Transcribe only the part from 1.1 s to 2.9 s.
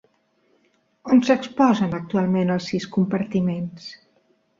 On s'exposen actualment els sis